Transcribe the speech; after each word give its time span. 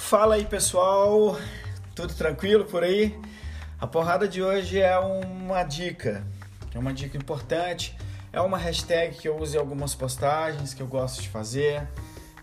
Fala 0.00 0.34
aí 0.34 0.44
pessoal, 0.44 1.36
tudo 1.94 2.12
tranquilo 2.14 2.64
por 2.64 2.82
aí? 2.82 3.16
A 3.78 3.86
porrada 3.86 4.26
de 4.26 4.42
hoje 4.42 4.80
é 4.80 4.98
uma 4.98 5.62
dica, 5.62 6.26
é 6.74 6.78
uma 6.78 6.92
dica 6.92 7.16
importante, 7.16 7.96
é 8.32 8.40
uma 8.40 8.58
hashtag 8.58 9.16
que 9.16 9.28
eu 9.28 9.36
uso 9.36 9.56
em 9.56 9.60
algumas 9.60 9.94
postagens 9.94 10.74
que 10.74 10.82
eu 10.82 10.88
gosto 10.88 11.22
de 11.22 11.28
fazer. 11.28 11.86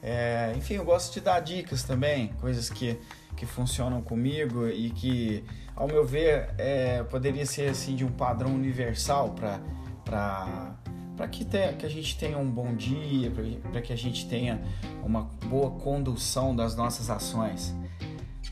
É, 0.00 0.52
enfim, 0.54 0.74
eu 0.74 0.84
gosto 0.84 1.14
de 1.14 1.20
dar 1.20 1.40
dicas 1.40 1.82
também, 1.82 2.28
coisas 2.40 2.70
que, 2.70 2.96
que 3.36 3.44
funcionam 3.44 4.00
comigo 4.00 4.68
e 4.68 4.90
que, 4.90 5.42
ao 5.74 5.88
meu 5.88 6.04
ver, 6.04 6.50
é, 6.58 7.02
poderia 7.04 7.46
ser 7.46 7.70
assim 7.70 7.96
de 7.96 8.04
um 8.04 8.12
padrão 8.12 8.54
universal 8.54 9.34
para 10.04 10.76
para 11.16 11.26
que, 11.26 11.44
que 11.44 11.86
a 11.86 11.88
gente 11.88 12.18
tenha 12.18 12.36
um 12.36 12.48
bom 12.48 12.74
dia, 12.74 13.32
para 13.72 13.80
que 13.80 13.92
a 13.92 13.96
gente 13.96 14.28
tenha 14.28 14.62
uma 15.02 15.22
boa 15.46 15.70
condução 15.70 16.54
das 16.54 16.76
nossas 16.76 17.08
ações. 17.08 17.74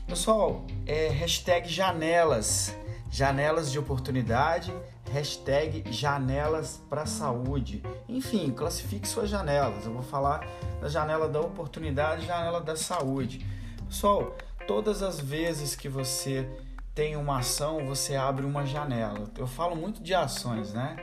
Pessoal, 0.07 0.65
é 0.85 1.09
hashtag 1.09 1.69
janelas, 1.69 2.75
janelas 3.11 3.71
de 3.71 3.79
oportunidade, 3.79 4.73
hashtag 5.11 5.83
janelas 5.91 6.81
para 6.89 7.05
saúde. 7.05 7.83
Enfim, 8.07 8.51
classifique 8.51 9.07
suas 9.07 9.29
janelas. 9.29 9.85
Eu 9.85 9.93
vou 9.93 10.03
falar 10.03 10.47
da 10.81 10.89
janela 10.89 11.27
da 11.29 11.39
oportunidade 11.39 12.25
janela 12.25 12.61
da 12.61 12.75
saúde. 12.75 13.45
Pessoal, 13.87 14.35
todas 14.67 15.01
as 15.01 15.19
vezes 15.19 15.75
que 15.75 15.87
você 15.87 16.47
tem 16.93 17.15
uma 17.15 17.39
ação, 17.39 17.85
você 17.85 18.15
abre 18.15 18.45
uma 18.45 18.65
janela. 18.65 19.29
Eu 19.37 19.47
falo 19.47 19.75
muito 19.75 20.01
de 20.01 20.13
ações, 20.13 20.73
né? 20.73 20.95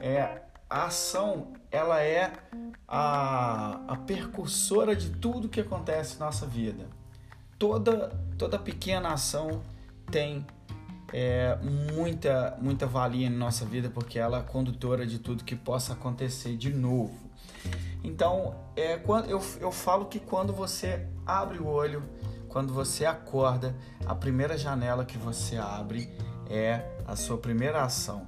É, 0.00 0.42
a 0.68 0.84
ação 0.86 1.52
ela 1.70 2.02
é 2.02 2.32
a, 2.88 3.80
a 3.88 3.96
percursora 3.96 4.94
de 4.94 5.10
tudo 5.10 5.48
que 5.48 5.60
acontece 5.60 6.18
na 6.18 6.26
nossa 6.26 6.46
vida. 6.46 6.88
Toda, 7.58 8.08
toda 8.36 8.58
pequena 8.58 9.12
ação 9.12 9.62
tem 10.10 10.46
é, 11.12 11.56
muita, 11.92 12.56
muita 12.60 12.86
valia 12.86 13.26
em 13.26 13.30
nossa 13.30 13.64
vida 13.64 13.90
porque 13.90 14.18
ela 14.18 14.38
é 14.38 14.42
condutora 14.42 15.06
de 15.06 15.18
tudo 15.18 15.44
que 15.44 15.56
possa 15.56 15.92
acontecer 15.92 16.56
de 16.56 16.72
novo. 16.72 17.26
Então, 18.02 18.54
é, 18.76 18.96
quando, 18.96 19.28
eu, 19.28 19.42
eu 19.60 19.72
falo 19.72 20.06
que 20.06 20.20
quando 20.20 20.52
você 20.52 21.06
abre 21.24 21.58
o 21.58 21.66
olho, 21.66 22.02
quando 22.48 22.72
você 22.72 23.04
acorda, 23.04 23.74
a 24.06 24.14
primeira 24.14 24.56
janela 24.56 25.04
que 25.04 25.18
você 25.18 25.56
abre 25.56 26.10
é 26.48 26.82
a 27.06 27.16
sua 27.16 27.36
primeira 27.36 27.82
ação. 27.82 28.26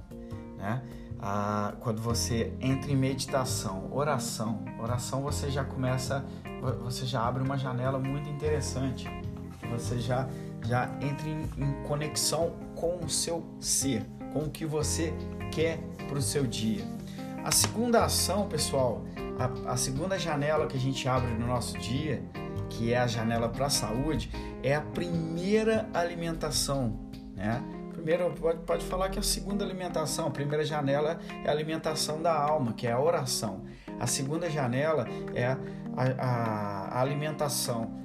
Né? 0.57 0.81
Ah, 1.19 1.73
quando 1.79 2.01
você 2.01 2.53
entra 2.61 2.91
em 2.91 2.95
meditação, 2.95 3.89
oração, 3.91 4.63
oração 4.79 5.21
você 5.21 5.49
já 5.49 5.63
começa, 5.63 6.25
você 6.83 7.05
já 7.05 7.25
abre 7.27 7.43
uma 7.43 7.57
janela 7.57 7.99
muito 7.99 8.29
interessante. 8.29 9.07
Você 9.69 9.99
já 9.99 10.27
já 10.65 10.89
entra 11.01 11.27
em, 11.27 11.49
em 11.57 11.83
conexão 11.83 12.53
com 12.75 12.97
o 12.97 13.09
seu 13.09 13.43
ser, 13.59 14.05
com 14.33 14.39
o 14.39 14.49
que 14.49 14.65
você 14.65 15.13
quer 15.51 15.79
para 16.07 16.17
o 16.17 16.21
seu 16.21 16.45
dia. 16.45 16.83
A 17.43 17.51
segunda 17.51 18.03
ação, 18.03 18.47
pessoal, 18.47 19.03
a, 19.37 19.71
a 19.71 19.77
segunda 19.77 20.19
janela 20.19 20.67
que 20.67 20.75
a 20.75 20.79
gente 20.79 21.07
abre 21.07 21.31
no 21.31 21.47
nosso 21.47 21.77
dia, 21.77 22.21
que 22.69 22.93
é 22.93 22.97
a 22.97 23.07
janela 23.07 23.49
para 23.49 23.67
a 23.67 23.69
saúde, 23.69 24.29
é 24.61 24.75
a 24.75 24.81
primeira 24.81 25.89
alimentação, 25.93 26.99
né? 27.35 27.63
Primeiro, 27.99 28.31
pode, 28.31 28.59
pode 28.59 28.85
falar 28.85 29.09
que 29.09 29.19
a 29.19 29.21
segunda 29.21 29.63
alimentação, 29.63 30.27
a 30.27 30.31
primeira 30.31 30.63
janela 30.63 31.19
é 31.43 31.49
a 31.49 31.51
alimentação 31.51 32.21
da 32.21 32.33
alma, 32.33 32.71
que 32.71 32.87
é 32.87 32.91
a 32.93 32.99
oração. 32.99 33.65
A 33.99 34.07
segunda 34.07 34.49
janela 34.49 35.05
é 35.35 35.45
a, 35.45 35.57
a, 35.97 36.97
a 36.97 37.01
alimentação. 37.01 37.99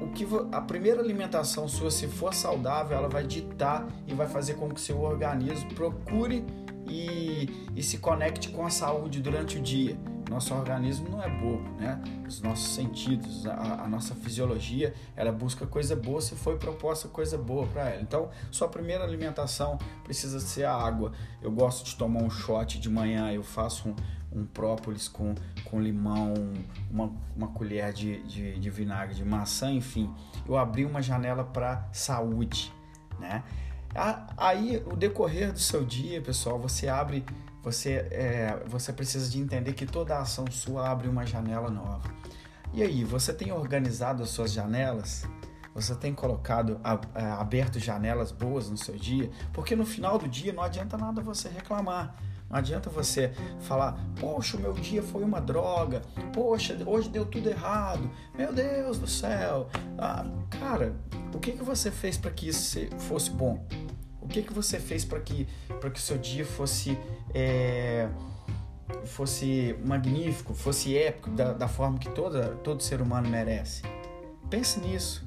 O 0.00 0.08
que 0.10 0.26
a 0.52 0.60
primeira 0.60 1.00
alimentação 1.00 1.66
sua, 1.66 1.90
se 1.90 2.06
for 2.06 2.34
saudável, 2.34 2.96
ela 2.96 3.08
vai 3.08 3.26
ditar 3.26 3.88
e 4.06 4.12
vai 4.12 4.28
fazer 4.28 4.54
com 4.54 4.68
que 4.68 4.80
seu 4.80 5.00
organismo 5.00 5.74
procure 5.74 6.44
e, 6.86 7.48
e 7.74 7.82
se 7.82 7.98
conecte 7.98 8.50
com 8.50 8.66
a 8.66 8.70
saúde 8.70 9.20
durante 9.20 9.56
o 9.56 9.60
dia. 9.62 9.96
Nosso 10.28 10.54
organismo 10.54 11.08
não 11.08 11.22
é 11.22 11.30
bobo, 11.30 11.68
né? 11.78 12.00
Os 12.26 12.42
nossos 12.42 12.74
sentidos, 12.74 13.46
a, 13.46 13.84
a, 13.84 13.88
nossa 13.88 14.14
fisiologia, 14.14 14.92
ela 15.16 15.32
busca 15.32 15.66
coisa 15.66 15.96
boa 15.96 16.20
se 16.20 16.34
foi 16.34 16.56
proposta 16.58 17.08
coisa 17.08 17.38
boa 17.38 17.66
para 17.66 17.88
ela. 17.88 18.02
Então, 18.02 18.28
sua 18.50 18.68
primeira 18.68 19.04
alimentação 19.04 19.78
precisa 20.04 20.38
ser 20.38 20.64
a 20.64 20.74
água. 20.74 21.12
Eu 21.40 21.50
gosto 21.50 21.84
de 21.86 21.96
tomar 21.96 22.22
um 22.22 22.28
shot 22.28 22.78
de 22.78 22.90
manhã, 22.90 23.32
eu 23.32 23.42
faço 23.42 23.88
um, 23.88 24.40
um 24.40 24.44
própolis 24.44 25.08
com, 25.08 25.34
com 25.64 25.80
limão, 25.80 26.34
uma, 26.90 27.10
uma 27.34 27.48
colher 27.48 27.92
de, 27.94 28.22
de, 28.24 28.58
de 28.58 28.70
vinagre 28.70 29.14
de 29.14 29.24
maçã, 29.24 29.72
enfim. 29.72 30.12
Eu 30.46 30.58
abri 30.58 30.84
uma 30.84 31.00
janela 31.00 31.42
para 31.42 31.88
saúde, 31.90 32.70
né? 33.18 33.42
Aí, 34.36 34.82
o 34.86 34.94
decorrer 34.94 35.52
do 35.52 35.58
seu 35.58 35.84
dia, 35.84 36.20
pessoal, 36.20 36.58
você 36.58 36.88
abre 36.88 37.24
você, 37.62 38.06
é, 38.10 38.62
você 38.66 38.92
precisa 38.92 39.28
de 39.30 39.38
entender 39.38 39.72
que 39.72 39.86
toda 39.86 40.18
ação 40.18 40.44
sua 40.50 40.88
abre 40.88 41.08
uma 41.08 41.26
janela 41.26 41.70
nova. 41.70 42.08
E 42.72 42.82
aí, 42.82 43.04
você 43.04 43.32
tem 43.32 43.50
organizado 43.52 44.22
as 44.22 44.30
suas 44.30 44.52
janelas? 44.52 45.26
Você 45.74 45.94
tem 45.94 46.12
colocado, 46.12 46.80
aberto 47.38 47.78
janelas 47.78 48.32
boas 48.32 48.68
no 48.68 48.76
seu 48.76 48.96
dia? 48.96 49.30
Porque 49.52 49.76
no 49.76 49.86
final 49.86 50.18
do 50.18 50.26
dia 50.26 50.52
não 50.52 50.62
adianta 50.62 50.96
nada 50.98 51.22
você 51.22 51.48
reclamar. 51.48 52.16
Não 52.50 52.56
adianta 52.56 52.88
você 52.88 53.32
falar, 53.60 53.98
poxa, 54.18 54.56
o 54.56 54.60
meu 54.60 54.72
dia 54.72 55.02
foi 55.02 55.22
uma 55.22 55.40
droga, 55.40 56.02
poxa, 56.32 56.76
hoje 56.86 57.10
deu 57.10 57.26
tudo 57.26 57.48
errado, 57.50 58.10
meu 58.34 58.52
Deus 58.52 58.98
do 58.98 59.06
céu. 59.06 59.68
Ah, 59.98 60.24
cara, 60.58 60.96
o 61.34 61.38
que, 61.38 61.52
que 61.52 61.62
você 61.62 61.90
fez 61.90 62.16
para 62.16 62.30
que 62.30 62.48
isso 62.48 62.78
fosse 62.98 63.30
bom? 63.30 63.64
O 64.28 64.30
que, 64.30 64.42
que 64.42 64.52
você 64.52 64.78
fez 64.78 65.06
para 65.06 65.20
que, 65.20 65.46
que 65.46 65.86
o 65.86 66.02
seu 66.02 66.18
dia 66.18 66.44
fosse 66.44 66.98
é, 67.34 68.06
fosse 69.06 69.74
magnífico, 69.82 70.52
fosse 70.52 70.94
épico, 70.94 71.30
da, 71.30 71.54
da 71.54 71.66
forma 71.66 71.98
que 71.98 72.10
toda, 72.10 72.48
todo 72.56 72.82
ser 72.82 73.00
humano 73.00 73.26
merece. 73.26 73.82
Pense 74.50 74.78
nisso. 74.80 75.26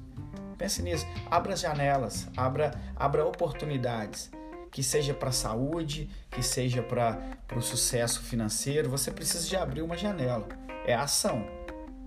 Pense 0.56 0.84
nisso. 0.84 1.08
Abra 1.32 1.54
as 1.54 1.62
janelas, 1.62 2.28
abra, 2.38 2.80
abra 2.96 3.26
oportunidades. 3.26 4.30
Que 4.72 4.84
seja 4.84 5.16
para 5.16 5.30
a 5.30 5.34
saúde, 5.34 6.08
que 6.30 6.44
seja 6.44 6.84
para 6.84 7.18
o 7.56 7.60
sucesso 7.60 8.22
financeiro, 8.22 8.88
você 8.88 9.10
precisa 9.10 9.48
de 9.48 9.56
abrir 9.56 9.82
uma 9.82 9.98
janela. 9.98 10.48
É 10.86 10.94
ação, 10.94 11.44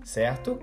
certo? 0.01 0.59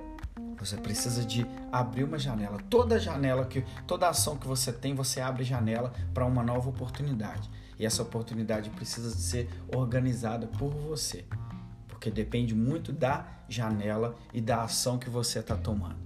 Você 0.65 0.77
precisa 0.77 1.25
de 1.25 1.45
abrir 1.73 2.05
uma 2.05 2.19
janela. 2.19 2.59
Toda 2.71 2.99
janela 2.99 3.45
que, 3.45 3.65
toda 3.85 4.09
ação 4.09 4.37
que 4.37 4.47
você 4.47 4.73
tem, 4.73 4.95
você 4.95 5.21
abre 5.21 5.43
janela 5.43 5.93
para 6.15 6.25
uma 6.25 6.43
nova 6.43 6.69
oportunidade. 6.69 7.51
E 7.79 7.85
essa 7.85 8.03
oportunidade 8.03 8.71
precisa 8.71 9.11
ser 9.11 9.51
organizada 9.75 10.47
por 10.47 10.71
você, 10.71 11.25
porque 11.89 12.11
depende 12.13 12.55
muito 12.55 12.93
da 12.93 13.27
janela 13.49 14.15
e 14.33 14.41
da 14.41 14.63
ação 14.63 14.99
que 14.99 15.11
você 15.11 15.41
está 15.41 15.57
tomando. 15.57 15.97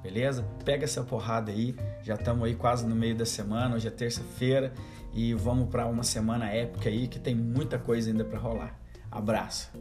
Beleza? 0.00 0.44
Pega 0.64 0.84
essa 0.84 1.02
porrada 1.02 1.50
aí. 1.50 1.74
Já 2.02 2.14
estamos 2.14 2.44
aí 2.44 2.54
quase 2.54 2.86
no 2.86 2.94
meio 2.94 3.16
da 3.16 3.26
semana. 3.26 3.74
Hoje 3.74 3.88
é 3.88 3.90
terça-feira 3.90 4.72
e 5.12 5.34
vamos 5.34 5.68
para 5.70 5.86
uma 5.86 6.04
semana 6.04 6.50
épica 6.50 6.88
aí 6.88 7.08
que 7.08 7.18
tem 7.18 7.34
muita 7.34 7.78
coisa 7.78 8.10
ainda 8.10 8.24
para 8.24 8.38
rolar. 8.38 8.78
Abraço. 9.10 9.72